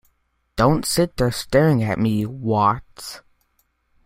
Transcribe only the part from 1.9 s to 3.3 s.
me, Watts.